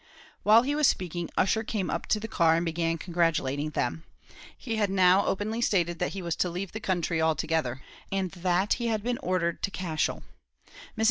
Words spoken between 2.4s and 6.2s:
and began congratulating them. He had now openly stated that